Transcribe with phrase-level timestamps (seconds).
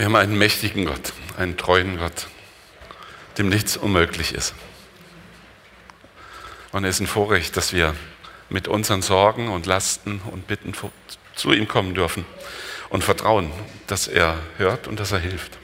[0.00, 2.28] Wir haben einen mächtigen Gott, einen treuen Gott,
[3.36, 4.54] dem nichts unmöglich ist.
[6.72, 7.94] Und es ist ein Vorrecht, dass wir
[8.48, 10.72] mit unseren Sorgen und Lasten und Bitten
[11.34, 12.24] zu ihm kommen dürfen
[12.88, 13.52] und vertrauen,
[13.88, 15.58] dass er hört und dass er hilft.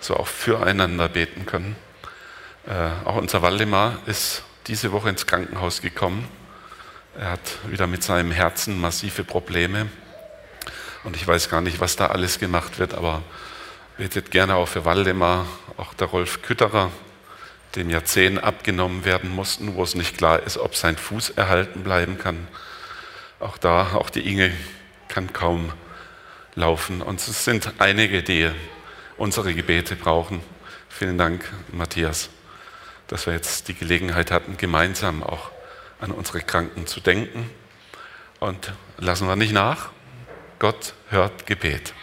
[0.00, 1.76] So auch füreinander beten können.
[2.66, 6.28] Äh, auch unser Waldemar ist diese Woche ins Krankenhaus gekommen.
[7.18, 9.88] Er hat wieder mit seinem Herzen massive Probleme.
[11.04, 13.22] Und ich weiß gar nicht, was da alles gemacht wird, aber
[13.98, 16.90] betet gerne auch für Waldemar, auch der Rolf Kütterer,
[17.76, 21.82] dem ja Zehen abgenommen werden mussten, wo es nicht klar ist, ob sein Fuß erhalten
[21.82, 22.48] bleiben kann.
[23.38, 24.52] Auch da, auch die Inge
[25.08, 25.72] kann kaum
[26.54, 27.02] laufen.
[27.02, 28.50] Und es sind einige, die
[29.16, 30.40] unsere Gebete brauchen.
[30.88, 32.30] Vielen Dank, Matthias,
[33.08, 35.50] dass wir jetzt die Gelegenheit hatten, gemeinsam auch
[36.00, 37.50] an unsere Kranken zu denken.
[38.40, 39.90] Und lassen wir nicht nach,
[40.58, 41.94] Gott hört Gebet.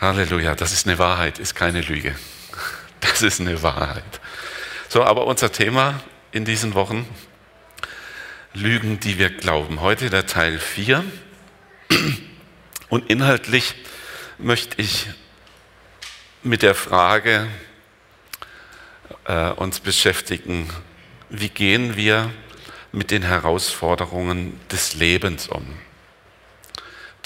[0.00, 2.14] Halleluja, das ist eine Wahrheit, ist keine Lüge.
[3.00, 4.02] Das ist eine Wahrheit.
[4.88, 6.00] So, aber unser Thema
[6.32, 7.06] in diesen Wochen,
[8.54, 9.82] Lügen, die wir glauben.
[9.82, 11.04] Heute der Teil 4.
[12.88, 13.74] Und inhaltlich
[14.38, 15.06] möchte ich
[16.42, 17.46] mit der Frage
[19.26, 20.70] äh, uns beschäftigen,
[21.28, 22.30] wie gehen wir
[22.90, 25.66] mit den Herausforderungen des Lebens um?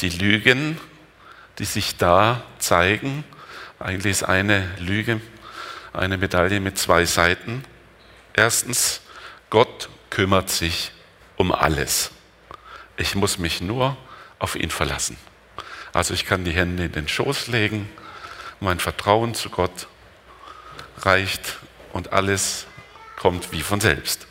[0.00, 0.78] Die Lügen,
[1.58, 3.24] die sich da zeigen.
[3.78, 5.20] Eigentlich ist eine Lüge
[5.92, 7.64] eine Medaille mit zwei Seiten.
[8.32, 9.00] Erstens,
[9.50, 10.92] Gott kümmert sich
[11.36, 12.10] um alles.
[12.96, 13.96] Ich muss mich nur
[14.38, 15.16] auf ihn verlassen.
[15.92, 17.88] Also ich kann die Hände in den Schoß legen,
[18.60, 19.88] mein Vertrauen zu Gott
[20.98, 21.58] reicht
[21.92, 22.66] und alles
[23.16, 24.26] kommt wie von selbst.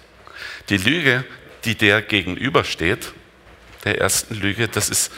[0.70, 1.26] Die Lüge,
[1.66, 3.14] die der gegenübersteht,
[3.84, 5.12] der ersten Lüge, das ist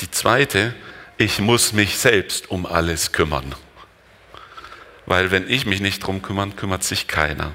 [0.00, 0.74] die zweite,
[1.16, 3.54] ich muss mich selbst um alles kümmern.
[5.06, 7.52] Weil wenn ich mich nicht drum kümmere, kümmert sich keiner.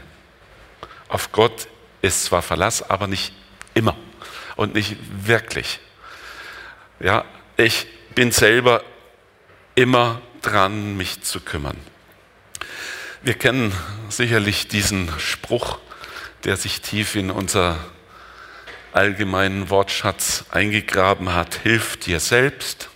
[1.07, 1.67] Auf Gott
[2.01, 3.33] ist zwar Verlass, aber nicht
[3.73, 3.97] immer
[4.56, 5.79] und nicht wirklich.
[7.00, 7.25] Ja,
[7.57, 8.83] ich bin selber
[9.75, 11.77] immer dran, mich zu kümmern.
[13.22, 13.73] Wir kennen
[14.09, 15.79] sicherlich diesen Spruch,
[16.44, 17.79] der sich tief in unser
[18.95, 22.89] allgemeinen Wortschatz eingegraben hat, hilf dir selbst,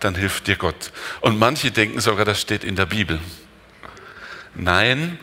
[0.00, 0.92] dann hilft dir Gott.
[1.20, 3.20] Und manche denken sogar, das steht in der Bibel.
[4.54, 5.18] Nein,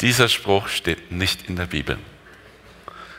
[0.00, 1.98] dieser Spruch steht nicht in der Bibel.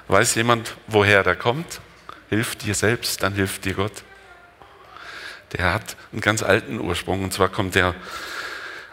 [0.07, 1.81] Weiß jemand, woher der kommt?
[2.30, 4.03] Hilf dir selbst, dann hilft dir Gott.
[5.53, 7.96] Der hat einen ganz alten Ursprung und zwar kommt er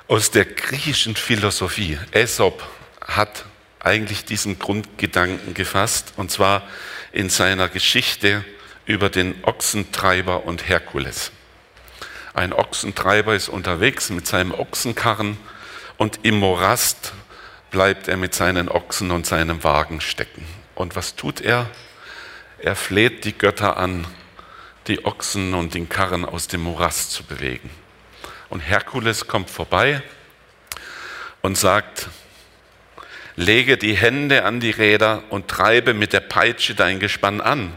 [0.08, 1.98] aus der griechischen Philosophie.
[2.12, 2.66] Aesop
[3.06, 3.44] hat
[3.80, 6.62] eigentlich diesen Grundgedanken gefasst, und zwar
[7.12, 8.44] in seiner Geschichte
[8.84, 11.32] über den Ochsentreiber und Herkules.
[12.34, 15.38] Ein Ochsentreiber ist unterwegs mit seinem Ochsenkarren
[15.96, 17.12] und im Morast
[17.70, 20.46] bleibt er mit seinen Ochsen und seinem Wagen stecken.
[20.74, 21.68] Und was tut er?
[22.58, 24.06] Er fleht die Götter an,
[24.86, 27.70] die Ochsen und den Karren aus dem Morast zu bewegen.
[28.48, 30.02] Und Herkules kommt vorbei
[31.42, 32.08] und sagt,
[33.36, 37.72] lege die Hände an die Räder und treibe mit der Peitsche dein Gespann an.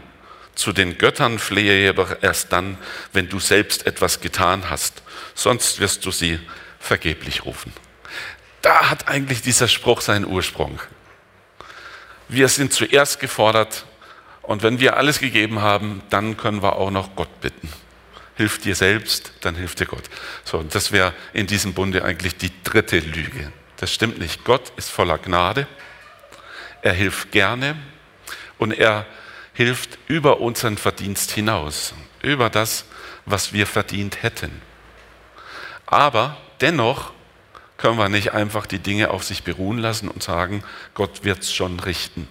[0.54, 2.76] Zu den Göttern flehe jedoch erst dann,
[3.12, 5.02] wenn du selbst etwas getan hast,
[5.34, 6.40] sonst wirst du sie
[6.78, 7.72] vergeblich rufen.
[8.62, 10.80] Da hat eigentlich dieser Spruch seinen Ursprung.
[12.28, 13.86] Wir sind zuerst gefordert
[14.42, 17.68] und wenn wir alles gegeben haben, dann können wir auch noch Gott bitten.
[18.36, 20.04] Hilf dir selbst, dann hilft dir Gott.
[20.44, 23.52] So, das wäre in diesem Bunde eigentlich die dritte Lüge.
[23.80, 24.44] Das stimmt nicht.
[24.44, 25.66] Gott ist voller Gnade.
[26.82, 27.76] Er hilft gerne
[28.58, 29.06] und er
[29.54, 32.84] hilft über unseren Verdienst hinaus, über das,
[33.24, 34.60] was wir verdient hätten.
[35.86, 37.12] Aber dennoch
[37.78, 40.62] können wir nicht einfach die Dinge auf sich beruhen lassen und sagen,
[40.92, 42.28] Gott wird es schon richten.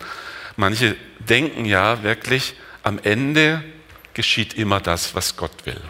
[0.55, 2.53] Manche denken ja wirklich,
[2.83, 3.63] am Ende
[4.13, 5.81] geschieht immer das, was Gott will.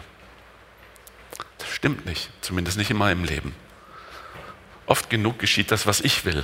[1.58, 3.54] Das stimmt nicht, zumindest nicht in meinem Leben.
[4.90, 6.42] Oft genug geschieht das, was ich will.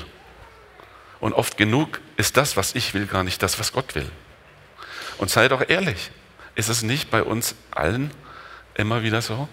[1.18, 4.08] Und oft genug ist das, was ich will, gar nicht das, was Gott will.
[5.18, 6.12] Und sei doch ehrlich,
[6.54, 8.12] ist es nicht bei uns allen
[8.74, 9.48] immer wieder so?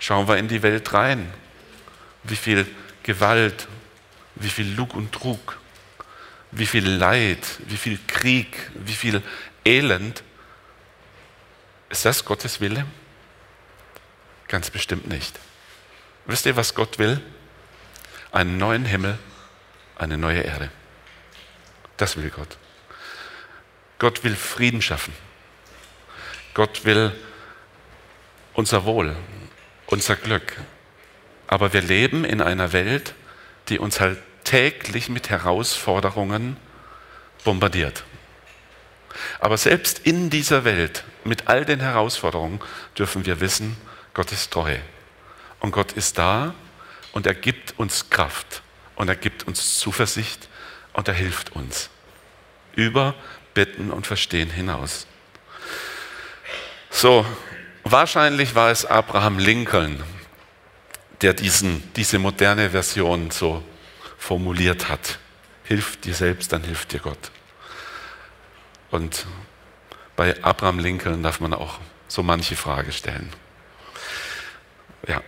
[0.00, 1.32] Schauen wir in die Welt rein.
[2.24, 2.66] Wie viel
[3.04, 3.68] Gewalt,
[4.34, 5.60] wie viel Lug und Trug,
[6.50, 9.22] wie viel Leid, wie viel Krieg, wie viel
[9.64, 10.24] Elend.
[11.88, 12.84] Ist das Gottes Wille?
[14.48, 15.38] Ganz bestimmt nicht.
[16.26, 17.20] Wisst ihr, was Gott will?
[18.30, 19.18] Einen neuen Himmel,
[19.96, 20.70] eine neue Erde.
[21.96, 22.56] Das will Gott.
[23.98, 25.14] Gott will Frieden schaffen.
[26.54, 27.12] Gott will
[28.54, 29.16] unser Wohl,
[29.86, 30.56] unser Glück.
[31.46, 33.14] Aber wir leben in einer Welt,
[33.68, 36.56] die uns halt täglich mit Herausforderungen
[37.44, 38.04] bombardiert.
[39.40, 42.60] Aber selbst in dieser Welt, mit all den Herausforderungen,
[42.98, 43.76] dürfen wir wissen,
[44.14, 44.78] Gott ist treu.
[45.62, 46.54] Und Gott ist da
[47.12, 48.62] und er gibt uns Kraft
[48.96, 50.48] und er gibt uns Zuversicht
[50.92, 51.88] und er hilft uns.
[52.74, 53.14] Über
[53.54, 55.06] Bitten und Verstehen hinaus.
[56.90, 57.24] So,
[57.84, 60.02] wahrscheinlich war es Abraham Lincoln,
[61.20, 63.62] der diesen, diese moderne Version so
[64.18, 65.20] formuliert hat.
[65.62, 67.30] Hilf dir selbst, dann hilft dir Gott.
[68.90, 69.26] Und
[70.16, 73.32] bei Abraham Lincoln darf man auch so manche Frage stellen.
[75.06, 75.22] Ja.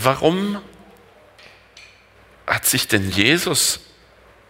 [0.00, 0.62] Warum
[2.46, 3.80] hat sich denn Jesus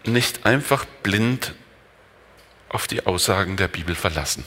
[0.04, 1.54] nicht einfach blind
[2.68, 4.44] auf die Aussagen der Bibel verlassen?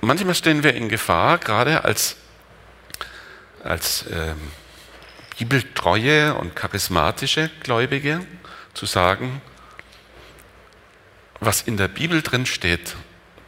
[0.00, 2.16] Manchmal stehen wir in Gefahr, gerade als,
[3.64, 4.40] als ähm,
[5.36, 8.24] bibeltreue und charismatische Gläubige,
[8.74, 9.42] zu sagen,
[11.40, 12.94] was in der Bibel drin steht,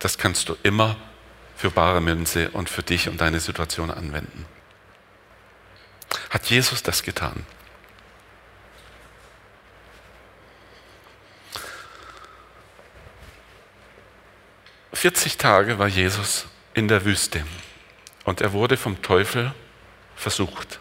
[0.00, 0.96] das kannst du immer
[1.56, 4.46] für bare Münze und für dich und deine Situation anwenden.
[6.30, 7.46] Hat Jesus das getan?
[14.92, 17.44] Vierzig Tage war Jesus in der Wüste
[18.24, 19.54] und er wurde vom Teufel
[20.16, 20.80] versucht.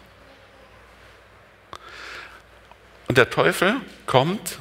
[3.08, 3.76] Und der Teufel
[4.06, 4.58] kommt,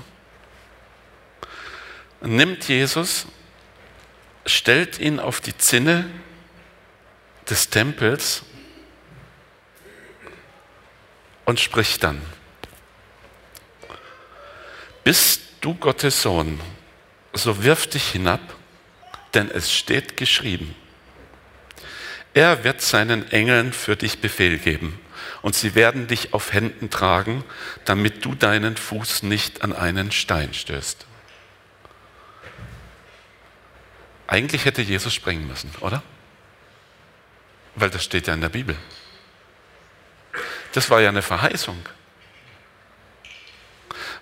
[2.22, 3.28] nimmt Jesus,
[4.46, 6.10] stellt ihn auf die Zinne
[7.50, 8.44] des Tempels
[11.46, 12.22] und spricht dann,
[15.04, 16.60] bist du Gottes Sohn,
[17.34, 18.42] so wirf dich hinab,
[19.34, 20.76] denn es steht geschrieben,
[22.34, 25.00] er wird seinen Engeln für dich Befehl geben
[25.42, 27.44] und sie werden dich auf Händen tragen,
[27.86, 31.06] damit du deinen Fuß nicht an einen Stein stößt.
[34.28, 36.02] Eigentlich hätte Jesus springen müssen, oder?
[37.76, 38.76] Weil das steht ja in der Bibel.
[40.74, 41.78] Das war ja eine Verheißung.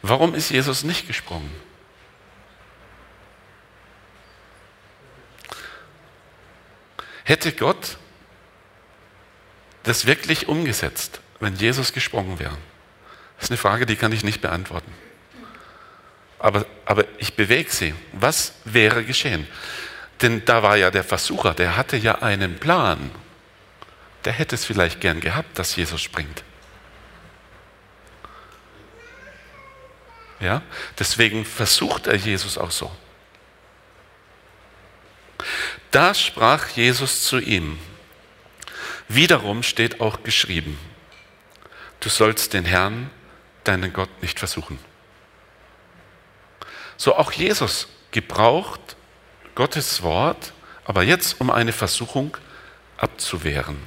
[0.02, 1.50] Warum ist Jesus nicht gesprungen?
[7.24, 7.98] Hätte Gott
[9.84, 12.58] das wirklich umgesetzt, wenn Jesus gesprungen wäre?
[13.38, 14.92] Das ist eine Frage, die kann ich nicht beantworten.
[16.38, 17.96] Aber, aber ich bewege sie.
[18.12, 19.48] Was wäre geschehen?
[20.24, 23.12] Denn da war ja der Versucher, der hatte ja einen Plan.
[24.24, 26.46] Der hätte es vielleicht gern gehabt, dass Jesus springt.
[30.40, 30.62] Ja?
[30.98, 32.90] Deswegen versucht er Jesus auch so.
[35.92, 37.78] Da sprach Jesus zu ihm,
[39.10, 40.80] Wiederum steht auch geschrieben,
[42.00, 43.12] du sollst den Herrn,
[43.66, 44.80] deinen Gott, nicht versuchen.
[46.96, 48.96] So auch Jesus gebraucht
[49.56, 50.54] Gottes Wort,
[50.86, 52.38] aber jetzt um eine Versuchung
[52.98, 53.78] abzuwehren.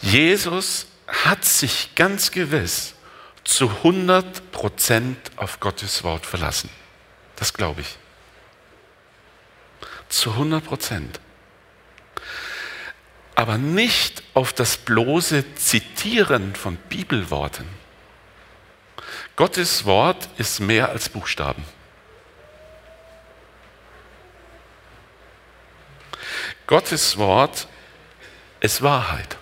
[0.00, 2.94] Jesus hat sich ganz gewiss
[3.44, 6.70] zu 100 Prozent auf Gottes Wort verlassen.
[7.36, 7.98] Das glaube ich.
[10.08, 11.20] Zu 100 Prozent.
[13.34, 17.66] Aber nicht auf das bloße Zitieren von Bibelworten.
[19.36, 21.64] Gottes Wort ist mehr als Buchstaben.
[26.66, 27.68] Gottes Wort
[28.60, 29.36] ist Wahrheit.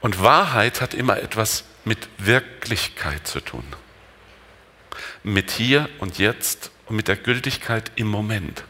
[0.00, 3.64] Und Wahrheit hat immer etwas mit Wirklichkeit zu tun.
[5.22, 8.64] Mit hier und jetzt und mit der Gültigkeit im Moment.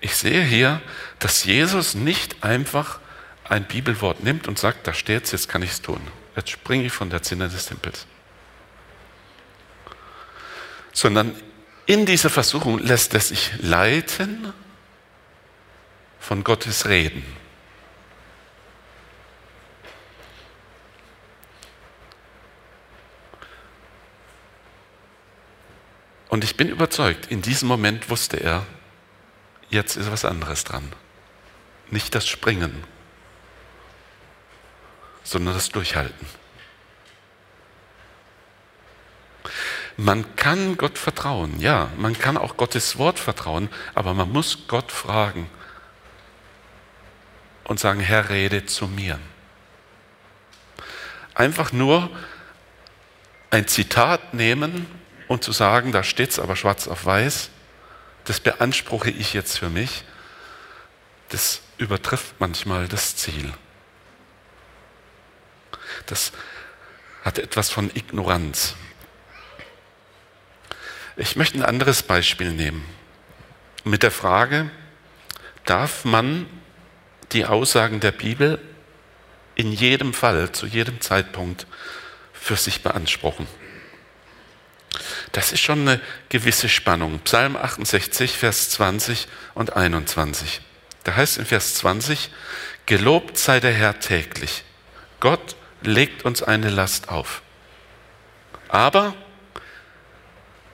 [0.00, 0.80] Ich sehe hier,
[1.18, 3.00] dass Jesus nicht einfach
[3.50, 6.00] ein Bibelwort nimmt und sagt, da steht es, jetzt kann ich es tun.
[6.36, 8.06] Jetzt springe ich von der Zinne des Tempels.
[10.92, 11.34] Sondern
[11.86, 14.52] in dieser Versuchung lässt er sich leiten
[16.20, 17.24] von Gottes Reden.
[26.28, 28.64] Und ich bin überzeugt, in diesem Moment wusste er,
[29.68, 30.92] jetzt ist was anderes dran.
[31.90, 32.84] Nicht das Springen,
[35.22, 36.26] sondern das Durchhalten.
[39.96, 44.92] Man kann Gott vertrauen, ja, man kann auch Gottes Wort vertrauen, aber man muss Gott
[44.92, 45.50] fragen
[47.64, 49.18] und sagen, Herr, rede zu mir.
[51.34, 52.10] einfach nur
[53.50, 54.86] ein Zitat nehmen
[55.28, 57.50] und zu sagen, da steht es aber schwarz auf weiß,
[58.24, 60.04] das beanspruche ich jetzt für mich,
[61.30, 63.52] das übertrifft manchmal das Ziel.
[66.06, 66.32] Das
[67.24, 68.74] hat etwas von Ignoranz.
[71.16, 72.84] Ich möchte ein anderes Beispiel nehmen.
[73.84, 74.70] Mit der Frage,
[75.64, 76.46] darf man
[77.32, 78.58] die Aussagen der Bibel
[79.54, 81.66] in jedem Fall, zu jedem Zeitpunkt
[82.32, 83.46] für sich beanspruchen?
[85.32, 87.20] Das ist schon eine gewisse Spannung.
[87.20, 90.60] Psalm 68, Vers 20 und 21.
[91.04, 92.30] Da heißt in Vers 20,
[92.86, 94.64] Gelobt sei der Herr täglich.
[95.20, 97.42] Gott legt uns eine Last auf.
[98.68, 99.14] Aber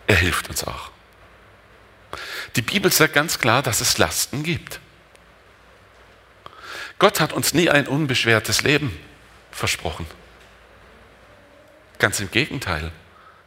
[0.06, 0.90] er hilft uns auch.
[2.56, 4.80] Die Bibel sagt ganz klar, dass es Lasten gibt.
[6.98, 8.98] Gott hat uns nie ein unbeschwertes Leben
[9.50, 10.06] versprochen.
[11.98, 12.92] Ganz im Gegenteil.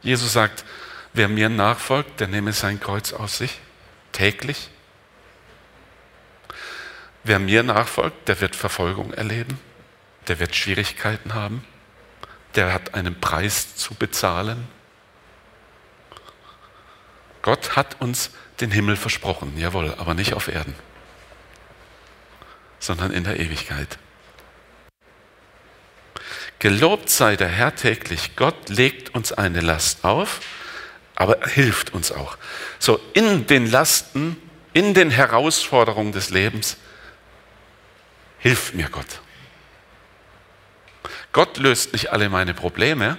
[0.02, 0.64] Jesus sagt,
[1.12, 3.60] wer mir nachfolgt, der nehme sein Kreuz auf sich
[4.12, 4.70] täglich.
[7.22, 9.58] Wer mir nachfolgt, der wird Verfolgung erleben,
[10.30, 11.64] der wird Schwierigkeiten haben,
[12.54, 14.68] der hat einen Preis zu bezahlen.
[17.42, 20.76] Gott hat uns den Himmel versprochen, jawohl, aber nicht auf Erden,
[22.78, 23.98] sondern in der Ewigkeit.
[26.60, 28.36] Gelobt sei der Herr täglich.
[28.36, 30.42] Gott legt uns eine Last auf,
[31.16, 32.38] aber hilft uns auch.
[32.78, 34.40] So in den Lasten,
[34.74, 36.76] in den Herausforderungen des Lebens
[38.38, 39.20] hilft mir Gott.
[41.32, 43.18] Gott löst nicht alle meine Probleme,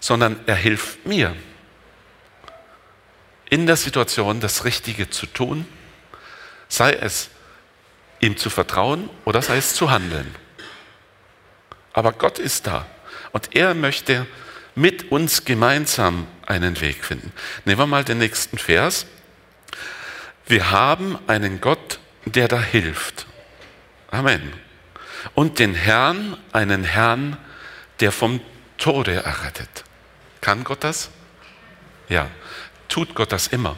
[0.00, 1.34] sondern er hilft mir
[3.50, 5.66] in der Situation das Richtige zu tun,
[6.68, 7.30] sei es
[8.20, 10.34] ihm zu vertrauen oder sei es zu handeln.
[11.92, 12.86] Aber Gott ist da
[13.32, 14.26] und er möchte
[14.74, 17.32] mit uns gemeinsam einen Weg finden.
[17.64, 19.06] Nehmen wir mal den nächsten Vers.
[20.46, 23.26] Wir haben einen Gott, der da hilft.
[24.10, 24.52] Amen.
[25.34, 27.36] Und den Herrn, einen Herrn,
[28.00, 28.40] der vom
[28.78, 29.84] Tode errettet.
[30.40, 31.10] Kann Gott das?
[32.08, 32.28] Ja
[32.92, 33.76] tut Gott das immer.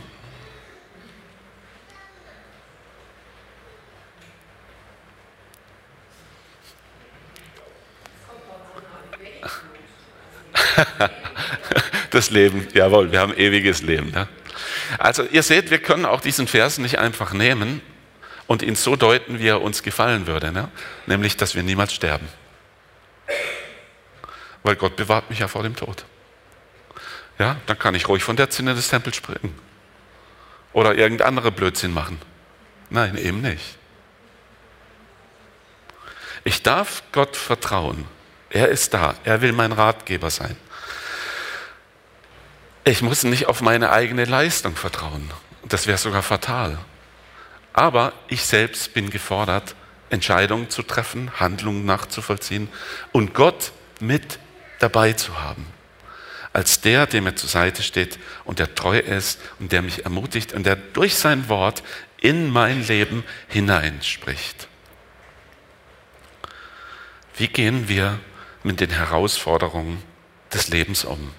[12.11, 14.13] Das Leben, jawohl, wir haben ewiges Leben.
[14.13, 14.29] Ne?
[14.99, 17.81] Also ihr seht, wir können auch diesen Vers nicht einfach nehmen
[18.47, 20.71] und ihn so deuten, wie er uns gefallen würde, ne?
[21.07, 22.29] nämlich, dass wir niemals sterben.
[24.63, 26.05] Weil Gott bewahrt mich ja vor dem Tod
[27.39, 29.59] ja, dann kann ich ruhig von der Zinne des Tempels springen.
[30.73, 32.21] Oder irgendein anderer Blödsinn machen.
[32.91, 33.79] Nein, eben nicht.
[36.45, 38.07] Ich darf Gott vertrauen.
[38.51, 39.15] Er ist da.
[39.25, 40.57] Er will mein Ratgeber sein.
[42.85, 45.31] Ich muss nicht auf meine eigene Leistung vertrauen.
[45.65, 46.79] Das wäre sogar fatal.
[47.75, 49.75] Aber ich selbst bin gefordert,
[50.09, 52.69] Entscheidungen zu treffen, Handlungen nachzuvollziehen
[53.12, 54.38] und Gott mit
[54.78, 55.66] dabei zu haben
[56.54, 60.52] als der, der mir zur Seite steht und der treu ist und der mich ermutigt
[60.52, 61.83] und der durch sein Wort
[62.19, 64.69] in mein Leben hineinspricht.
[67.37, 68.21] Wie gehen wir
[68.62, 70.00] mit den Herausforderungen
[70.52, 71.33] des Lebens um?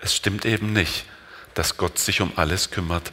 [0.00, 1.04] Es stimmt eben nicht,
[1.54, 3.12] dass Gott sich um alles kümmert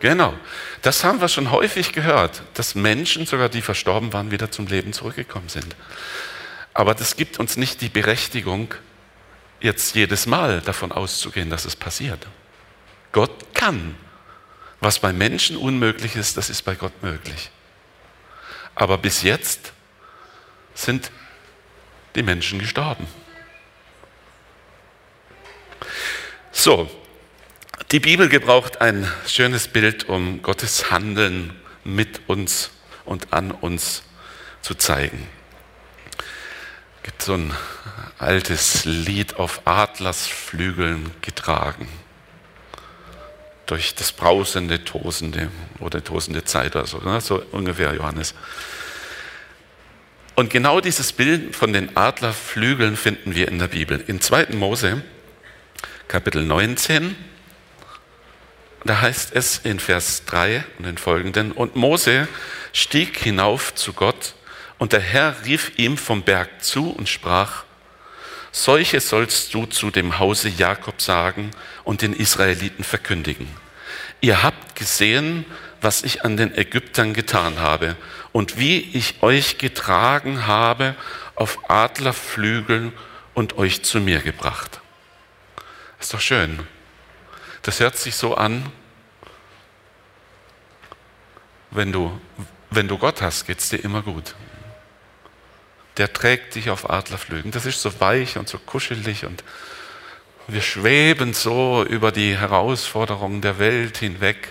[0.00, 0.34] Genau.
[0.82, 4.92] Das haben wir schon häufig gehört, dass Menschen, sogar die verstorben waren, wieder zum Leben
[4.92, 5.74] zurückgekommen sind.
[6.74, 8.74] Aber das gibt uns nicht die Berechtigung,
[9.60, 12.26] jetzt jedes Mal davon auszugehen, dass es passiert.
[13.12, 13.96] Gott kann.
[14.80, 17.50] Was bei Menschen unmöglich ist, das ist bei Gott möglich.
[18.74, 19.72] Aber bis jetzt
[20.74, 21.10] sind
[22.14, 23.06] die Menschen gestorben.
[26.52, 26.90] So,
[27.92, 31.52] die Bibel gebraucht ein schönes Bild, um Gottes Handeln
[31.84, 32.70] mit uns
[33.04, 34.02] und an uns
[34.60, 35.28] zu zeigen.
[36.96, 37.54] Es gibt so ein
[38.18, 41.88] altes Lied auf Adlersflügeln getragen
[43.66, 47.20] durch das brausende, tosende oder tosende Zeit oder so, ne?
[47.20, 48.34] so ungefähr Johannes.
[50.34, 54.02] Und genau dieses Bild von den Adlerflügeln finden wir in der Bibel.
[54.06, 54.48] In 2.
[54.54, 55.02] Mose
[56.08, 57.16] Kapitel 19.
[58.86, 62.28] Da heißt es in Vers 3 und den folgenden, und Mose
[62.72, 64.34] stieg hinauf zu Gott,
[64.78, 67.64] und der Herr rief ihm vom Berg zu und sprach,
[68.52, 71.50] solche sollst du zu dem Hause Jakob sagen
[71.82, 73.48] und den Israeliten verkündigen.
[74.20, 75.46] Ihr habt gesehen,
[75.80, 77.96] was ich an den Ägyptern getan habe
[78.30, 80.94] und wie ich euch getragen habe
[81.34, 82.92] auf Adlerflügeln
[83.34, 84.80] und euch zu mir gebracht.
[85.98, 86.60] ist doch schön.
[87.66, 88.64] Das hört sich so an,
[91.72, 92.16] wenn du,
[92.70, 94.36] wenn du Gott hast, geht es dir immer gut.
[95.96, 97.50] Der trägt dich auf Adlerflügen.
[97.50, 99.42] Das ist so weich und so kuschelig und
[100.46, 104.46] wir schweben so über die Herausforderungen der Welt hinweg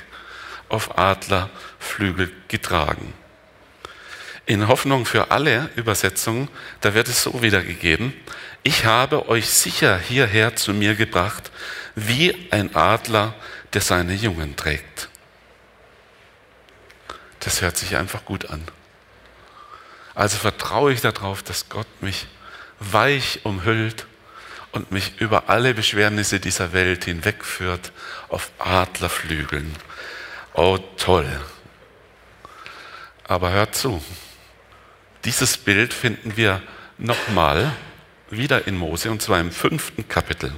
[0.67, 3.13] auf Adlerflügel getragen.
[4.45, 6.49] In Hoffnung für alle Übersetzungen,
[6.81, 8.13] da wird es so wiedergegeben,
[8.61, 11.51] ich habe euch sicher hierher zu mir gebracht,
[11.95, 13.33] wie ein Adler,
[13.73, 15.09] der seine Jungen trägt.
[17.39, 18.63] Das hört sich einfach gut an.
[20.15, 22.27] Also vertraue ich darauf, dass Gott mich
[22.79, 24.07] weich umhüllt
[24.71, 27.91] und mich über alle Beschwernisse dieser Welt hinwegführt
[28.29, 29.75] auf Adlerflügeln.
[30.53, 31.27] Oh toll.
[33.25, 34.03] Aber hört zu,
[35.25, 36.62] dieses Bild finden wir
[36.98, 37.72] nochmal
[38.29, 40.53] wieder in Mose und zwar im fünften Kapitel.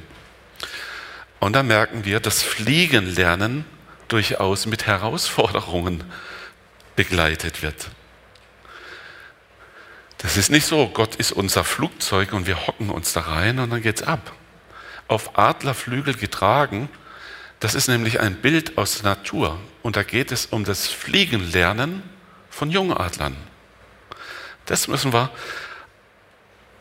[1.40, 3.66] Und da merken wir, dass Fliegenlernen
[4.08, 6.04] durchaus mit Herausforderungen
[6.96, 7.90] begleitet wird.
[10.20, 13.70] Das ist nicht so, Gott ist unser Flugzeug und wir hocken uns da rein und
[13.70, 14.34] dann geht's ab.
[15.08, 16.90] Auf Adlerflügel getragen,
[17.60, 22.02] das ist nämlich ein Bild aus der Natur und da geht es um das Fliegenlernen
[22.50, 23.38] von Jungadlern.
[24.68, 25.32] Das müssen wir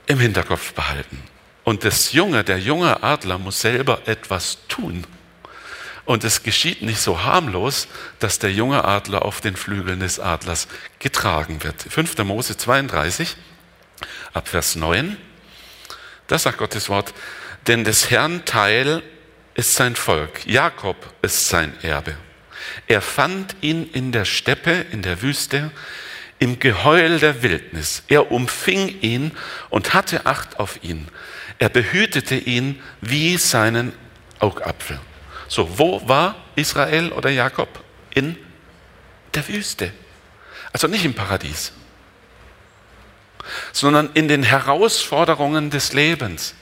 [0.07, 1.23] im Hinterkopf behalten.
[1.65, 5.05] Und das Junge, der junge Adler muss selber etwas tun.
[6.05, 7.89] Und es geschieht nicht so harmlos,
[8.21, 10.69] dass der junge Adler auf den Flügeln des Adlers
[11.01, 11.83] getragen wird.
[11.83, 12.19] 5.
[12.19, 13.37] Mose 32,
[14.33, 15.17] ab Vers 9,
[16.29, 17.13] da sagt Gottes Wort,
[17.67, 19.03] denn des Herrn Teil
[19.55, 22.15] ist sein Volk, Jakob ist sein Erbe.
[22.87, 25.73] Er fand ihn in der Steppe, in der Wüste,
[26.39, 28.03] im Geheul der Wildnis.
[28.09, 29.33] Er umfing ihn
[29.71, 31.09] und hatte Acht auf ihn.
[31.59, 33.93] Er behütete ihn wie seinen
[34.39, 35.01] Augapfel.
[35.49, 37.69] So, wo war Israel oder Jakob?
[38.15, 38.37] In
[39.35, 39.93] der Wüste.
[40.73, 41.73] Also nicht im Paradies,
[43.73, 46.55] sondern in den Herausforderungen des Lebens.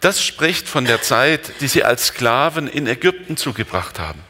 [0.00, 4.20] Das spricht von der Zeit, die sie als Sklaven in Ägypten zugebracht haben.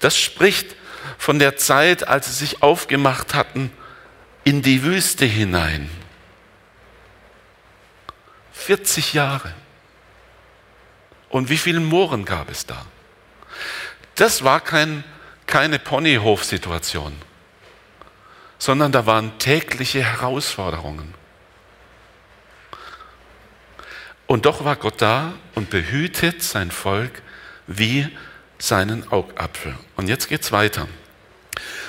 [0.00, 0.74] Das spricht
[1.18, 3.70] von der Zeit, als sie sich aufgemacht hatten
[4.44, 5.90] in die Wüste hinein.
[8.52, 9.54] 40 Jahre.
[11.28, 12.86] Und wie viele Mohren gab es da?
[14.14, 15.02] Das war kein,
[15.46, 17.14] keine Ponyhof-Situation,
[18.58, 21.14] sondern da waren tägliche Herausforderungen.
[24.26, 27.22] Und doch war Gott da und behütet sein Volk
[27.66, 28.08] wie
[28.58, 29.74] seinen Augapfel.
[29.96, 30.88] Und jetzt geht es weiter.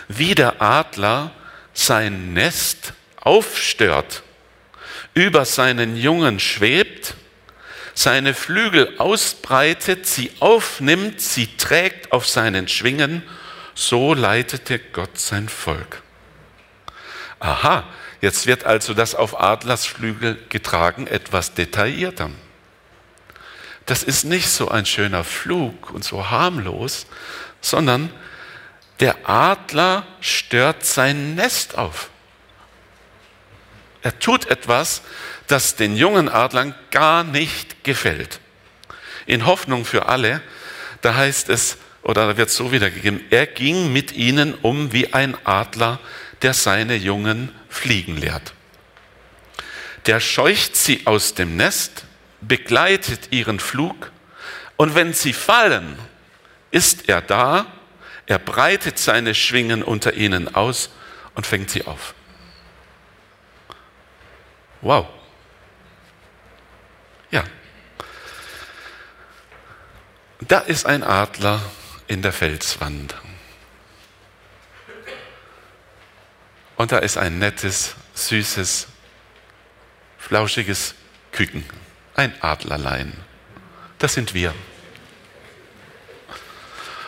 [0.07, 1.31] Wie der Adler
[1.73, 4.23] sein Nest aufstört,
[5.13, 7.15] über seinen Jungen schwebt,
[7.93, 13.23] seine Flügel ausbreitet, sie aufnimmt, sie trägt auf seinen Schwingen,
[13.73, 16.01] so leitete Gott sein Volk.
[17.39, 17.85] Aha,
[18.21, 22.29] jetzt wird also das auf Adlersflügel getragen etwas detaillierter.
[23.85, 27.05] Das ist nicht so ein schöner Flug und so harmlos,
[27.61, 28.09] sondern
[28.99, 32.09] der Adler stört sein Nest auf.
[34.01, 35.01] Er tut etwas,
[35.47, 38.39] das den jungen Adlern gar nicht gefällt.
[39.25, 40.41] In Hoffnung für alle,
[41.01, 45.13] da heißt es, oder da wird es so wiedergegeben, er ging mit ihnen um wie
[45.13, 45.99] ein Adler,
[46.43, 48.53] der seine Jungen fliegen lehrt.
[50.05, 52.05] Der scheucht sie aus dem Nest,
[52.41, 54.11] begleitet ihren Flug
[54.77, 55.97] und wenn sie fallen,
[56.69, 57.65] ist er da,
[58.27, 60.89] er breitet seine Schwingen unter ihnen aus
[61.35, 62.15] und fängt sie auf.
[64.81, 65.07] Wow.
[67.31, 67.43] Ja.
[70.41, 71.61] Da ist ein Adler
[72.07, 73.15] in der Felswand.
[76.77, 78.87] Und da ist ein nettes, süßes,
[80.17, 80.95] flauschiges
[81.31, 81.65] Küken.
[82.15, 83.13] Ein Adlerlein.
[83.97, 84.53] Das sind wir.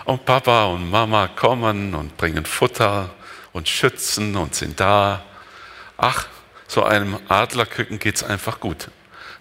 [0.08, 3.10] Und Papa und Mama kommen und bringen Futter
[3.52, 5.22] und schützen und sind da.
[5.98, 6.28] Ach,
[6.66, 8.90] so einem Adlerküken geht es einfach gut.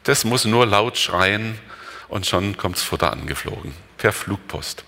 [0.03, 1.57] Das muss nur laut schreien
[2.09, 4.85] und schon kommt das Futter angeflogen, per Flugpost.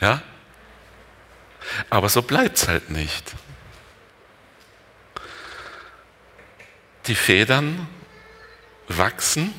[0.00, 0.22] Ja?
[1.90, 3.34] Aber so bleibt es halt nicht.
[7.08, 7.88] Die Federn
[8.86, 9.52] wachsen.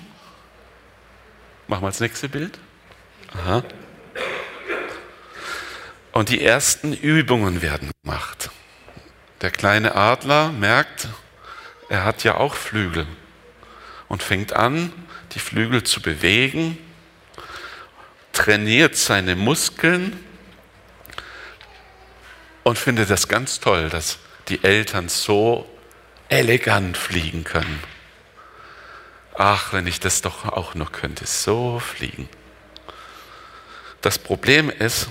[1.68, 2.58] Machen wir das nächste Bild.
[3.34, 3.62] Aha.
[6.14, 8.52] Und die ersten Übungen werden gemacht.
[9.42, 11.08] Der kleine Adler merkt,
[11.90, 13.08] er hat ja auch Flügel
[14.08, 14.94] und fängt an,
[15.34, 16.78] die Flügel zu bewegen,
[18.32, 20.24] trainiert seine Muskeln
[22.62, 25.68] und findet das ganz toll, dass die Eltern so
[26.30, 27.82] elegant fliegen können.
[29.36, 32.30] Ach, wenn ich das doch auch noch könnte, so fliegen.
[34.02, 35.10] Das Problem ist,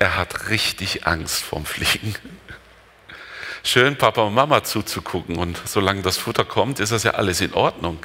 [0.00, 2.14] er hat richtig Angst vorm Fliegen.
[3.62, 7.52] Schön Papa und Mama zuzugucken und solange das Futter kommt, ist das ja alles in
[7.52, 8.04] Ordnung.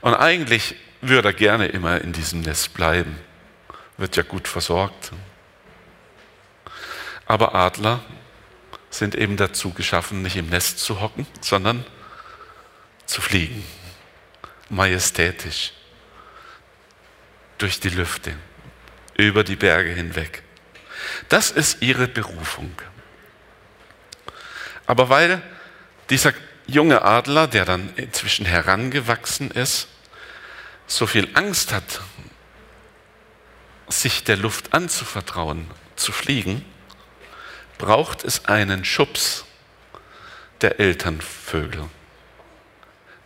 [0.00, 3.20] Und eigentlich würde er gerne immer in diesem Nest bleiben.
[3.98, 5.12] Wird ja gut versorgt.
[7.26, 8.00] Aber Adler
[8.90, 11.86] sind eben dazu geschaffen, nicht im Nest zu hocken, sondern
[13.06, 13.64] zu fliegen.
[14.70, 15.72] Majestätisch.
[17.58, 18.34] Durch die Lüfte
[19.22, 20.42] über die Berge hinweg.
[21.28, 22.72] Das ist ihre Berufung.
[24.86, 25.42] Aber weil
[26.10, 26.32] dieser
[26.66, 29.88] junge Adler, der dann inzwischen herangewachsen ist,
[30.86, 32.00] so viel Angst hat,
[33.88, 36.64] sich der Luft anzuvertrauen, zu fliegen,
[37.78, 39.44] braucht es einen Schubs
[40.60, 41.88] der Elternvögel.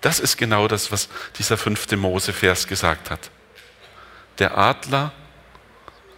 [0.00, 3.30] Das ist genau das, was dieser fünfte Mose-Vers gesagt hat.
[4.38, 5.12] Der Adler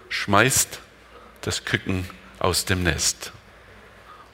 [0.09, 0.81] schmeißt
[1.41, 3.33] das Küken aus dem Nest.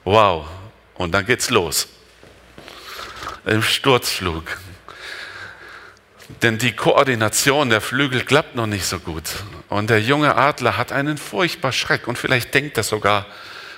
[0.04, 0.48] Wow,
[0.94, 1.88] und dann geht's los.
[3.44, 4.44] Im Sturzflug.
[6.40, 9.24] Denn die Koordination der Flügel klappt noch nicht so gut.
[9.68, 13.26] Und der junge Adler hat einen furchtbar Schreck und vielleicht denkt er sogar,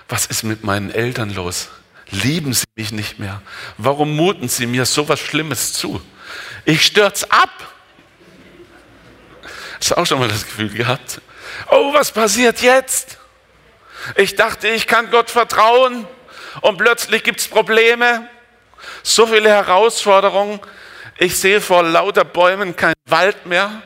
[0.08, 1.68] was ist mit meinen Eltern los?
[2.10, 3.42] Lieben sie mich nicht mehr?
[3.78, 6.00] Warum muten sie mir so was Schlimmes zu?
[6.64, 7.72] Ich stürz ab.
[9.78, 11.20] Hast du auch schon mal das Gefühl gehabt?
[11.70, 13.18] Oh, was passiert jetzt?
[14.16, 16.06] Ich dachte, ich kann Gott vertrauen
[16.60, 18.28] und plötzlich gibt es Probleme,
[19.02, 20.60] so viele Herausforderungen.
[21.18, 23.82] Ich sehe vor lauter Bäumen keinen Wald mehr,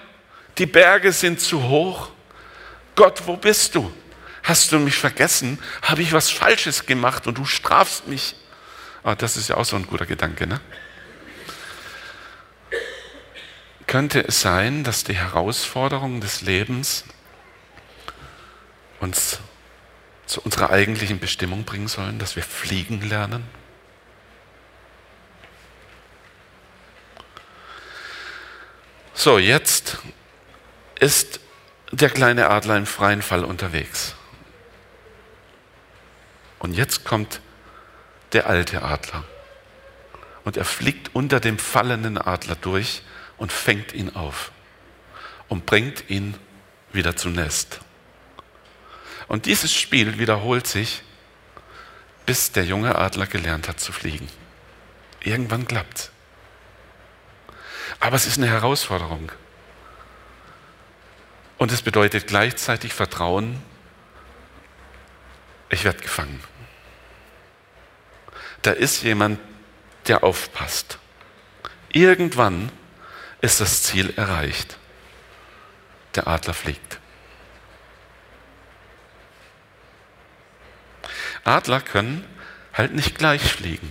[0.57, 2.11] die Berge sind zu hoch.
[2.95, 3.93] Gott, wo bist du?
[4.43, 5.59] Hast du mich vergessen?
[5.83, 8.35] Habe ich was Falsches gemacht und du strafst mich?
[9.05, 10.61] Oh, das ist ja auch so ein guter Gedanke, ne?
[13.87, 17.05] Könnte es sein, dass die Herausforderungen des Lebens
[19.01, 19.41] uns
[20.27, 23.45] zu unserer eigentlichen Bestimmung bringen sollen, dass wir fliegen lernen?
[29.15, 29.99] So, jetzt
[31.01, 31.41] ist
[31.91, 34.15] der kleine Adler im freien Fall unterwegs.
[36.59, 37.41] Und jetzt kommt
[38.33, 39.25] der alte Adler.
[40.45, 43.03] Und er fliegt unter dem fallenden Adler durch
[43.39, 44.53] und fängt ihn auf
[45.49, 46.35] und bringt ihn
[46.93, 47.81] wieder zum Nest.
[49.29, 51.03] Und dieses Spiel wiederholt sich,
[52.27, 54.29] bis der junge Adler gelernt hat zu fliegen.
[55.21, 56.11] Irgendwann klappt
[58.01, 59.31] Aber es ist eine Herausforderung.
[61.59, 63.61] Und es bedeutet gleichzeitig Vertrauen,
[65.71, 66.43] ich werde gefangen.
[68.63, 69.41] Da ist jemand,
[70.07, 70.99] der aufpasst.
[71.93, 72.71] Irgendwann
[73.41, 74.79] ist das Ziel erreicht.
[76.15, 76.98] Der Adler fliegt.
[81.49, 82.25] Adler können
[82.75, 83.91] halt nicht gleich fliegen.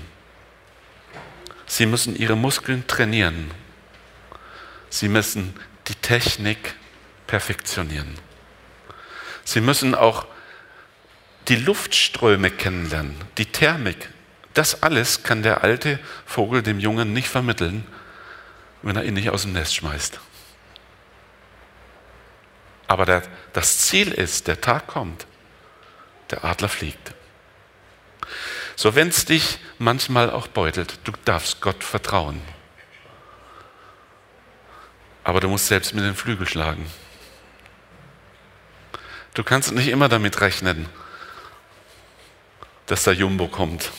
[1.65, 3.52] Sie müssen ihre Muskeln trainieren.
[4.89, 5.54] Sie müssen
[5.88, 6.76] die Technik
[7.26, 8.15] perfektionieren.
[9.43, 10.28] Sie müssen auch
[11.48, 14.10] die Luftströme kennenlernen, die Thermik.
[14.54, 17.86] Das alles kann der alte Vogel dem Jungen nicht vermitteln,
[18.84, 20.20] wenn er ihn nicht aus dem Nest schmeißt.
[22.88, 25.26] Aber der, das Ziel ist, der Tag kommt,
[26.30, 27.16] der Adler fliegt.
[28.78, 32.40] So, wenn es dich manchmal auch beutelt, du darfst Gott vertrauen.
[35.24, 36.86] Aber du musst selbst mit den Flügeln schlagen.
[39.34, 40.88] Du kannst nicht immer damit rechnen,
[42.86, 43.92] dass der Jumbo kommt,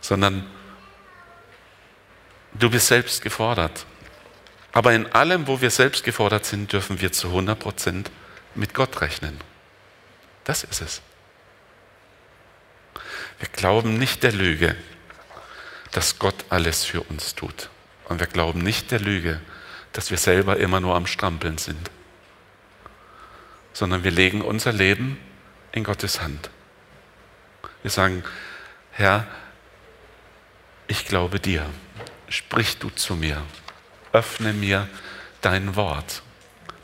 [0.00, 0.50] sondern
[2.54, 3.84] du bist selbst gefordert.
[4.72, 8.10] Aber in allem, wo wir selbst gefordert sind, dürfen wir zu 100 Prozent
[8.54, 9.38] mit Gott rechnen.
[10.44, 11.02] Das ist es.
[13.42, 14.76] Wir glauben nicht der Lüge,
[15.90, 17.70] dass Gott alles für uns tut.
[18.04, 19.40] Und wir glauben nicht der Lüge,
[19.92, 21.90] dass wir selber immer nur am Strampeln sind,
[23.72, 25.18] sondern wir legen unser Leben
[25.72, 26.50] in Gottes Hand.
[27.82, 28.22] Wir sagen,
[28.92, 29.26] Herr,
[30.86, 31.68] ich glaube dir,
[32.28, 33.42] sprich du zu mir,
[34.12, 34.88] öffne mir
[35.40, 36.22] dein Wort,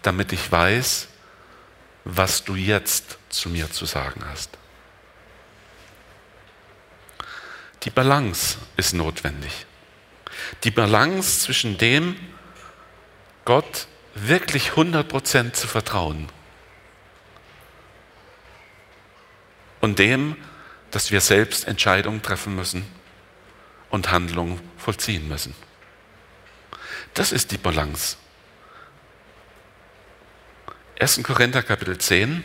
[0.03, 1.07] damit ich weiß,
[2.03, 4.59] was du jetzt zu mir zu sagen hast.
[7.85, 9.67] Die Balance ist notwendig.
[10.64, 12.17] Die Balance zwischen dem,
[13.45, 16.29] Gott wirklich 100% zu vertrauen
[19.81, 20.37] und dem,
[20.91, 22.85] dass wir selbst Entscheidungen treffen müssen
[23.91, 25.55] und Handlungen vollziehen müssen.
[27.14, 28.17] Das ist die Balance.
[31.01, 31.23] 1.
[31.23, 32.45] Korinther Kapitel 10,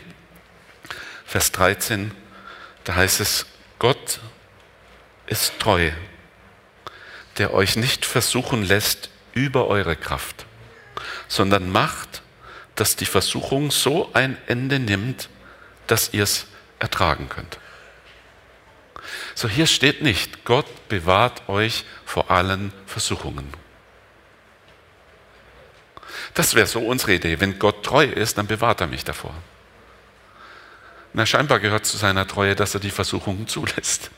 [1.26, 2.12] Vers 13,
[2.84, 3.46] da heißt es,
[3.78, 4.20] Gott
[5.26, 5.90] ist treu,
[7.38, 10.46] der euch nicht versuchen lässt über eure Kraft,
[11.28, 12.22] sondern macht,
[12.74, 15.28] dass die Versuchung so ein Ende nimmt,
[15.86, 16.46] dass ihr es
[16.78, 17.58] ertragen könnt.
[19.34, 23.52] So hier steht nicht, Gott bewahrt euch vor allen Versuchungen.
[26.34, 27.40] Das wäre so unsere Idee.
[27.40, 29.34] Wenn Gott treu ist, dann bewahrt er mich davor.
[31.12, 34.10] Na, scheinbar gehört zu seiner Treue, dass er die Versuchungen zulässt.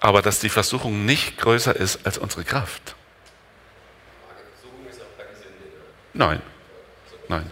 [0.00, 2.94] Aber dass die Versuchung nicht größer ist als unsere Kraft.
[6.12, 6.40] Nein,
[7.28, 7.50] nein.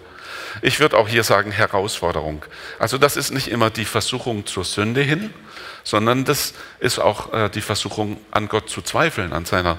[0.63, 2.45] Ich würde auch hier sagen Herausforderung.
[2.79, 5.35] Also das ist nicht immer die Versuchung zur Sünde hin,
[5.83, 9.79] sondern das ist auch äh, die Versuchung an Gott zu zweifeln, an seiner,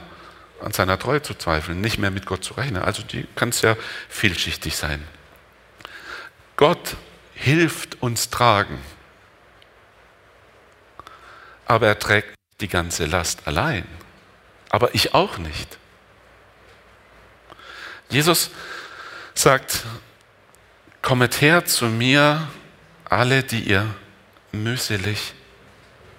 [0.62, 2.84] an seiner Treue zu zweifeln, nicht mehr mit Gott zu rechnen.
[2.84, 3.78] Also die kann sehr
[4.10, 5.04] vielschichtig sein.
[6.58, 6.95] Gott
[7.34, 8.80] hilft uns tragen,
[11.65, 13.87] aber er trägt die ganze Last allein.
[14.69, 15.77] Aber ich auch nicht.
[18.09, 18.51] Jesus
[19.33, 19.85] sagt,
[21.05, 22.47] Kommet her zu mir,
[23.03, 23.85] alle, die ihr
[24.51, 25.35] mühselig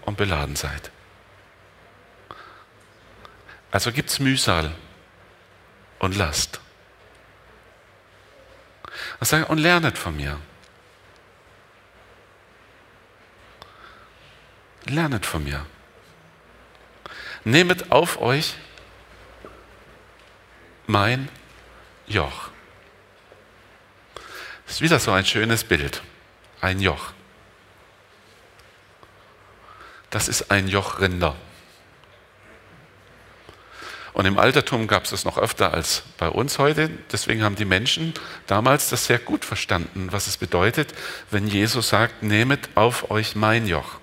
[0.02, 0.92] und beladen seid.
[3.72, 4.72] Also gibt es Mühsal
[5.98, 6.60] und Last.
[9.48, 10.38] Und lernet von mir.
[14.84, 15.66] Lernet von mir.
[17.46, 18.56] Nehmet auf euch
[20.88, 21.28] mein
[22.08, 22.50] Joch.
[24.66, 26.02] Das ist wieder so ein schönes Bild.
[26.60, 27.12] Ein Joch.
[30.10, 31.36] Das ist ein Joch Rinder.
[34.12, 36.90] Und im Altertum gab es das noch öfter als bei uns heute.
[37.12, 38.12] Deswegen haben die Menschen
[38.48, 40.92] damals das sehr gut verstanden, was es bedeutet,
[41.30, 44.00] wenn Jesus sagt, nehmet auf euch mein Joch.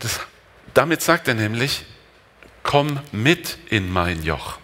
[0.00, 0.20] Das,
[0.74, 1.84] damit sagt er nämlich,
[2.62, 4.58] komm mit in mein Joch.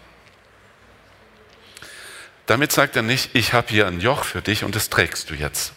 [2.45, 5.33] Damit sagt er nicht, ich habe hier ein Joch für dich und das trägst du
[5.33, 5.73] jetzt.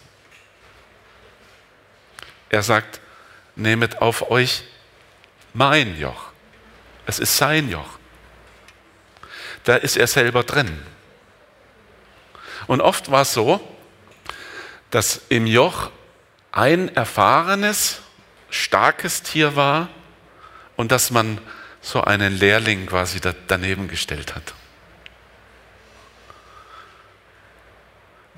[2.49, 3.01] Er sagt,
[3.55, 4.63] nehmet auf euch
[5.53, 6.31] mein Joch.
[7.05, 7.99] Es ist sein Joch.
[9.65, 10.81] Da ist er selber drin.
[12.67, 13.59] Und oft war es so,
[14.91, 15.91] dass im Joch
[16.51, 18.01] ein erfahrenes,
[18.49, 19.89] starkes Tier war
[20.75, 21.39] und dass man
[21.81, 24.53] so einen Lehrling quasi daneben gestellt hat.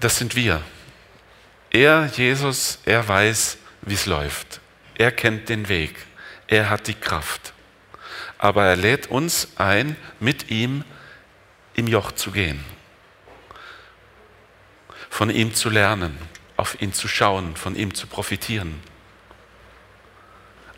[0.04, 0.62] das sind wir.
[1.70, 4.60] Er, Jesus, er weiß, wie es läuft.
[4.96, 5.96] Er kennt den Weg.
[6.48, 7.54] Er hat die Kraft.
[8.38, 10.84] Aber er lädt uns ein, mit ihm
[11.74, 12.64] im Joch zu gehen.
[15.10, 16.18] Von ihm zu lernen,
[16.58, 18.82] auf ihn zu schauen, von ihm zu profitieren.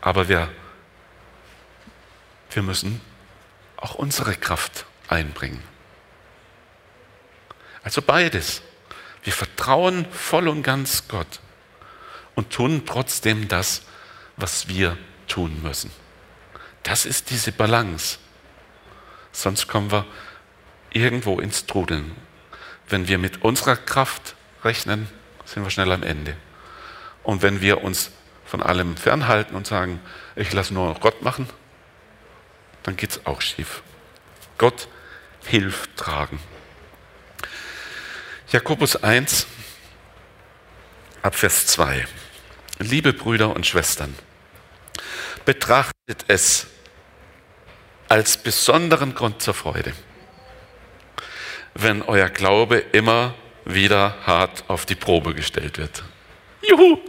[0.00, 0.48] Aber wir,
[2.56, 3.00] wir müssen
[3.76, 5.62] auch unsere Kraft einbringen.
[7.82, 8.62] Also beides.
[9.22, 11.40] Wir vertrauen voll und ganz Gott
[12.34, 13.82] und tun trotzdem das,
[14.36, 14.96] was wir
[15.28, 15.90] tun müssen.
[16.82, 18.18] Das ist diese Balance.
[19.32, 20.06] Sonst kommen wir
[20.90, 22.12] irgendwo ins Trudeln.
[22.88, 25.08] Wenn wir mit unserer Kraft rechnen,
[25.44, 26.36] sind wir schnell am Ende.
[27.22, 28.12] Und wenn wir uns
[28.44, 30.00] von allem fernhalten und sagen,
[30.36, 31.48] ich lasse nur Gott machen,
[32.86, 33.82] dann geht es auch schief.
[34.58, 34.88] Gott
[35.44, 36.38] hilft tragen.
[38.48, 39.46] Jakobus 1,
[41.20, 42.06] Abvers 2.
[42.78, 44.14] Liebe Brüder und Schwestern,
[45.44, 46.68] betrachtet es
[48.08, 49.92] als besonderen Grund zur Freude,
[51.74, 56.04] wenn euer Glaube immer wieder hart auf die Probe gestellt wird.
[56.62, 57.00] Juhu!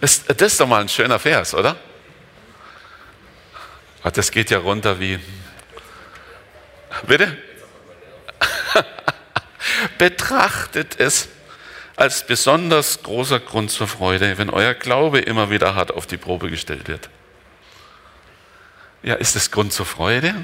[0.00, 1.76] Das ist doch mal ein schöner Vers, oder?
[4.06, 5.18] Ach, das geht ja runter wie.
[7.08, 7.36] Bitte?
[9.98, 11.26] Betrachtet es
[11.96, 16.50] als besonders großer Grund zur Freude, wenn euer Glaube immer wieder hart auf die Probe
[16.50, 17.10] gestellt wird.
[19.02, 20.36] Ja, ist es Grund zur Freude?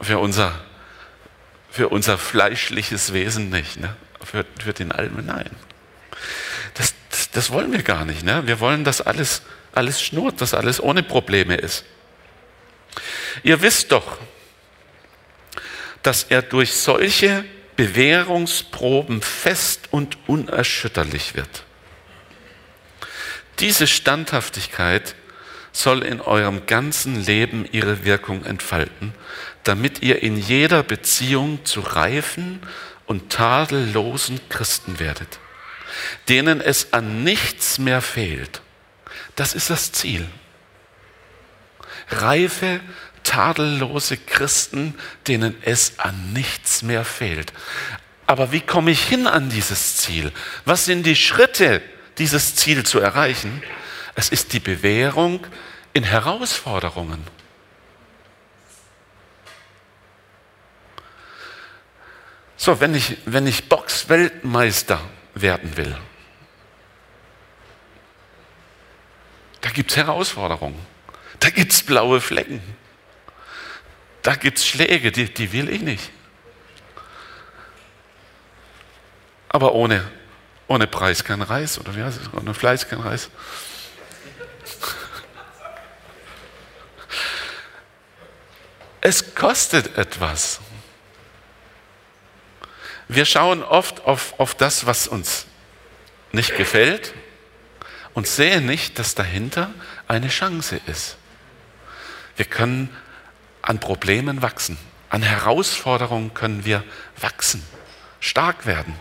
[0.00, 0.58] Für unser,
[1.70, 3.94] für unser fleischliches Wesen nicht, ne?
[4.24, 5.50] für, für den Almen nein.
[6.74, 8.24] Das, das, das, wollen wir gar nicht.
[8.24, 8.48] Ne?
[8.48, 11.84] Wir wollen, dass alles, alles schnurrt, dass alles ohne Probleme ist.
[13.42, 14.18] Ihr wisst doch,
[16.02, 17.44] dass er durch solche
[17.76, 21.64] Bewährungsproben fest und unerschütterlich wird.
[23.58, 25.14] Diese Standhaftigkeit
[25.72, 29.14] soll in eurem ganzen Leben ihre Wirkung entfalten,
[29.62, 32.60] damit ihr in jeder Beziehung zu reifen
[33.06, 35.38] und tadellosen Christen werdet,
[36.28, 38.62] denen es an nichts mehr fehlt.
[39.36, 40.28] Das ist das Ziel.
[42.08, 42.80] Reife,
[43.22, 44.94] tadellose Christen,
[45.26, 47.52] denen es an nichts mehr fehlt.
[48.26, 50.32] Aber wie komme ich hin an dieses Ziel?
[50.64, 51.82] Was sind die Schritte,
[52.18, 53.62] dieses Ziel zu erreichen?
[54.14, 55.46] Es ist die Bewährung
[55.92, 57.24] in Herausforderungen.
[62.56, 65.00] So, wenn ich, wenn ich Boxweltmeister
[65.34, 65.96] werden will,
[69.60, 70.78] da gibt es Herausforderungen,
[71.38, 72.62] da gibt es blaue Flecken,
[74.22, 76.10] da gibt es Schläge, die, die will ich nicht.
[79.48, 80.08] Aber ohne,
[80.68, 82.32] ohne Preis kein Reis, oder wie heißt es?
[82.32, 83.30] Ohne Fleiß kein Reis.
[89.02, 90.60] Es kostet etwas.
[93.08, 95.46] Wir schauen oft auf, auf das, was uns
[96.32, 97.14] nicht gefällt
[98.14, 99.70] und sehen nicht, dass dahinter
[100.08, 101.16] eine Chance ist.
[102.36, 102.94] Wir können
[103.62, 104.78] an Problemen wachsen,
[105.10, 106.82] an Herausforderungen können wir
[107.18, 107.62] wachsen,
[108.20, 108.94] stark werden.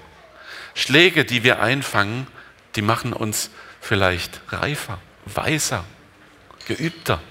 [0.75, 2.27] Schläge, die wir einfangen,
[2.75, 3.49] die machen uns
[3.81, 5.85] vielleicht reifer, weiser,
[6.67, 7.21] geübter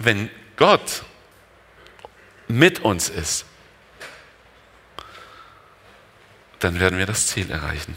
[0.00, 1.04] wenn Gott
[2.48, 3.44] mit uns ist,
[6.58, 7.96] dann werden wir das Ziel erreichen.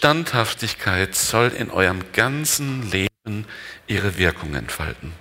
[0.00, 3.44] Standhaftigkeit soll in eurem ganzen Leben
[3.86, 5.12] ihre Wirkung entfalten,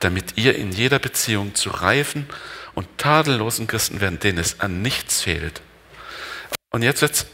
[0.00, 2.26] damit ihr in jeder Beziehung zu reifen
[2.74, 5.62] und tadellosen Christen werden, denen es an nichts fehlt.
[6.68, 7.26] Und jetzt wird es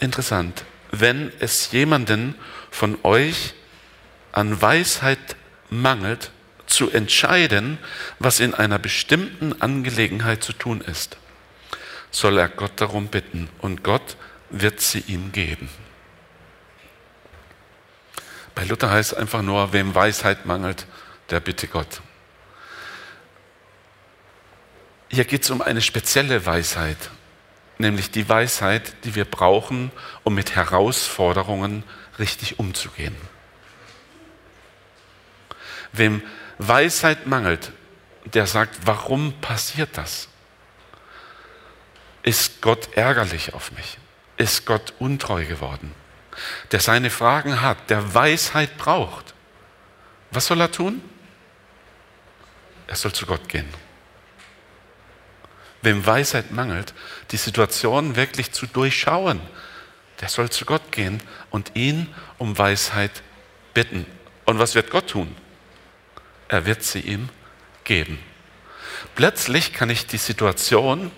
[0.00, 0.64] interessant.
[0.92, 2.36] Wenn es jemanden
[2.70, 3.52] von euch
[4.32, 5.36] an Weisheit
[5.68, 6.30] mangelt,
[6.66, 7.76] zu entscheiden,
[8.18, 11.18] was in einer bestimmten Angelegenheit zu tun ist,
[12.10, 14.16] soll er Gott darum bitten und Gott
[14.48, 15.68] wird sie ihm geben.
[18.54, 20.86] Bei Luther heißt es einfach nur, wem Weisheit mangelt,
[21.30, 22.02] der bitte Gott.
[25.08, 27.10] Hier geht es um eine spezielle Weisheit,
[27.78, 29.90] nämlich die Weisheit, die wir brauchen,
[30.22, 31.84] um mit Herausforderungen
[32.18, 33.16] richtig umzugehen.
[35.92, 36.22] Wem
[36.58, 37.72] Weisheit mangelt,
[38.24, 40.28] der sagt, warum passiert das?
[42.22, 43.98] Ist Gott ärgerlich auf mich?
[44.36, 45.94] Ist Gott untreu geworden?
[46.70, 49.34] Der seine Fragen hat, der Weisheit braucht.
[50.30, 51.02] Was soll er tun?
[52.86, 53.68] Er soll zu Gott gehen.
[55.82, 56.94] Wem Weisheit mangelt,
[57.30, 59.40] die Situation wirklich zu durchschauen,
[60.20, 63.22] der soll zu Gott gehen und ihn um Weisheit
[63.74, 64.06] bitten.
[64.44, 65.34] Und was wird Gott tun?
[66.52, 67.30] er wird sie ihm
[67.84, 68.18] geben.
[69.14, 71.10] Plötzlich kann ich die Situation,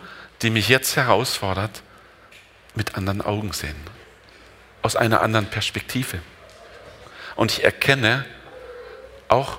[0.43, 1.83] die mich jetzt herausfordert,
[2.77, 3.75] mit anderen Augen sehen,
[4.85, 6.21] aus einer anderen Perspektive.
[7.37, 8.27] Und ich erkenne,
[9.29, 9.59] auch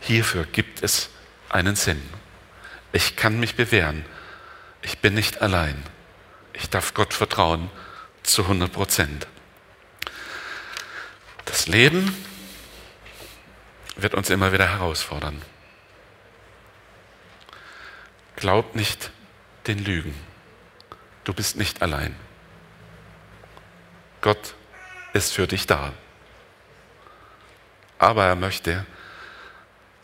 [0.00, 1.08] hierfür gibt es
[1.48, 2.02] einen Sinn.
[2.92, 4.04] Ich kann mich bewähren.
[4.82, 5.80] Ich bin nicht allein.
[6.52, 7.70] Ich darf Gott vertrauen
[8.24, 9.28] zu 100 Prozent.
[11.44, 12.12] Das Leben
[13.94, 15.40] wird uns immer wieder herausfordern.
[18.34, 19.12] Glaub nicht
[19.68, 20.14] den Lügen.
[21.22, 22.16] Du bist nicht allein.
[24.22, 24.55] Gott
[25.16, 25.92] ist für dich da.
[27.98, 28.86] Aber er möchte,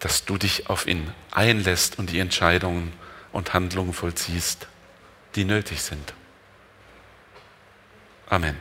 [0.01, 2.93] dass du dich auf ihn einlässt und die Entscheidungen
[3.31, 4.67] und Handlungen vollziehst,
[5.35, 6.15] die nötig sind.
[8.29, 8.57] Amen.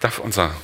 [0.00, 0.54] Darf unser